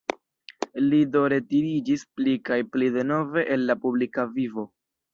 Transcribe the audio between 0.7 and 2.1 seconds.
Li do retiriĝis